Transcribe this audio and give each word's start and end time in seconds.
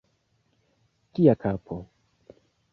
Kia 1.13 1.35
kapo! 1.41 1.75